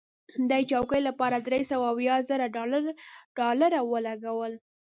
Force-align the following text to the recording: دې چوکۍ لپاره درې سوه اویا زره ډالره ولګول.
دې 0.49 0.61
چوکۍ 0.71 1.01
لپاره 1.09 1.37
درې 1.47 1.61
سوه 1.71 1.85
اویا 1.93 2.15
زره 2.29 2.45
ډالره 3.73 3.79
ولګول. 3.91 4.53